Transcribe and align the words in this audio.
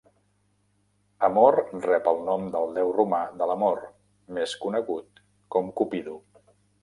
Amor 1.27 1.57
rep 1.89 2.07
el 2.11 2.21
nom 2.29 2.47
del 2.55 2.73
déu 2.79 2.89
romà 2.97 3.19
de 3.41 3.49
l'amor, 3.51 3.83
més 4.39 4.55
conegut 4.65 5.21
com 5.57 5.73
Cupido. 5.81 6.17